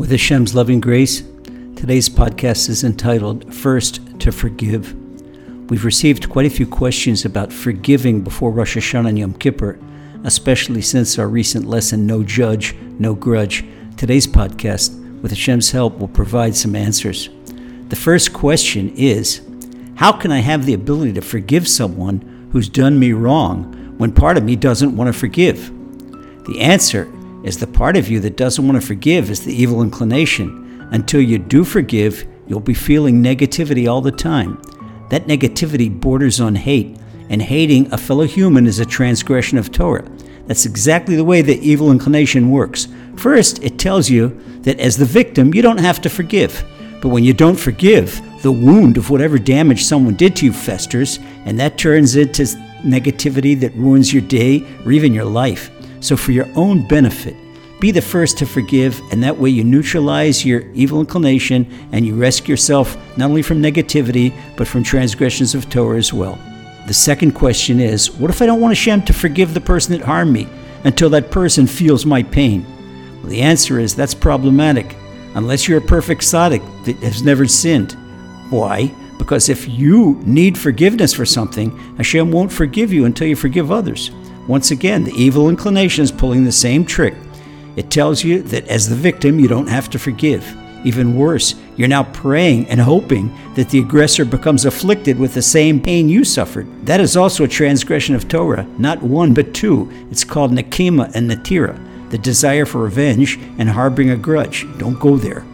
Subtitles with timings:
[0.00, 1.20] With Hashem's loving grace,
[1.76, 4.94] today's podcast is entitled First to Forgive.
[5.68, 9.78] We've received quite a few questions about forgiving before Rosh Hashanah and Yom Kippur,
[10.24, 13.62] especially since our recent lesson, No Judge, No Grudge.
[13.98, 17.28] Today's podcast, with Hashem's help, will provide some answers.
[17.90, 19.42] The first question is
[19.96, 24.38] How can I have the ability to forgive someone who's done me wrong when part
[24.38, 25.70] of me doesn't want to forgive?
[26.46, 27.04] The answer
[27.42, 30.88] is the part of you that doesn't want to forgive is the evil inclination.
[30.92, 34.60] Until you do forgive, you'll be feeling negativity all the time.
[35.10, 36.98] That negativity borders on hate,
[37.28, 40.08] and hating a fellow human is a transgression of Torah.
[40.46, 42.88] That's exactly the way the evil inclination works.
[43.16, 46.64] First, it tells you that as the victim, you don't have to forgive.
[47.00, 51.18] But when you don't forgive, the wound of whatever damage someone did to you festers,
[51.44, 52.42] and that turns into
[52.82, 55.70] negativity that ruins your day or even your life.
[56.00, 57.36] So, for your own benefit,
[57.80, 62.14] be the first to forgive, and that way you neutralize your evil inclination and you
[62.14, 66.38] rescue yourself not only from negativity, but from transgressions of Torah as well.
[66.86, 70.04] The second question is what if I don't want Hashem to forgive the person that
[70.04, 70.46] harmed me
[70.84, 72.66] until that person feels my pain?
[73.20, 74.96] Well, the answer is that's problematic,
[75.34, 77.92] unless you're a perfect tzaddik that has never sinned.
[78.50, 78.92] Why?
[79.18, 84.10] Because if you need forgiveness for something, Hashem won't forgive you until you forgive others.
[84.48, 87.14] Once again, the evil inclination is pulling the same trick.
[87.76, 90.56] It tells you that as the victim, you don't have to forgive.
[90.84, 95.80] Even worse, you're now praying and hoping that the aggressor becomes afflicted with the same
[95.80, 96.66] pain you suffered.
[96.86, 99.90] That is also a transgression of Torah, not one but two.
[100.10, 101.78] It's called Nakima and Natira,
[102.10, 104.66] the desire for revenge and harboring a grudge.
[104.78, 105.44] Don't go there.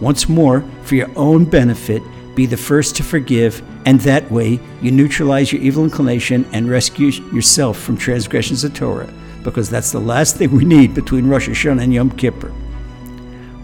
[0.00, 2.02] Once more, for your own benefit,
[2.36, 7.08] be the first to forgive, and that way you neutralize your evil inclination and rescue
[7.08, 11.82] yourself from transgressions of Torah, because that's the last thing we need between Rosh Hashanah
[11.82, 12.52] and Yom Kippur.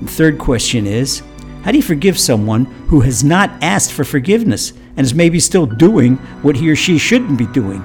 [0.01, 1.23] The third question is
[1.63, 5.67] How do you forgive someone who has not asked for forgiveness and is maybe still
[5.67, 7.85] doing what he or she shouldn't be doing?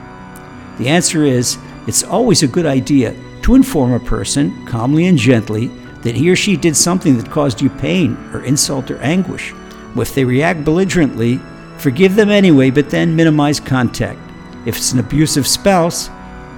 [0.79, 5.67] The answer is it's always a good idea to inform a person, calmly and gently,
[6.01, 9.53] that he or she did something that caused you pain or insult or anguish.
[10.01, 11.39] If they react belligerently,
[11.77, 14.19] forgive them anyway, but then minimize contact.
[14.65, 16.09] If it's an abusive spouse,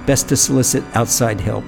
[0.06, 1.64] best to solicit outside help.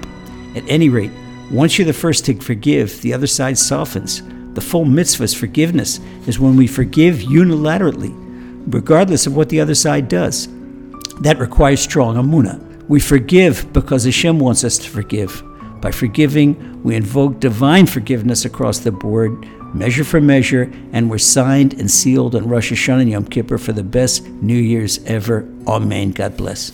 [0.57, 1.13] At any rate,
[1.51, 4.23] once you're the first to forgive, the other side softens.
[4.55, 8.15] The full mitzvah's forgiveness is when we forgive unilaterally,
[8.67, 10.49] regardless of what the other side does.
[11.21, 12.61] That requires strong emuna.
[12.89, 15.43] We forgive because Hashem wants us to forgive.
[15.81, 21.75] By forgiving, we invoke divine forgiveness across the board, measure for measure, and we're signed
[21.75, 25.49] and sealed on Rosh Hashanah and Yom Kippur for the best New Year's ever.
[25.67, 26.11] Amen.
[26.11, 26.73] God bless.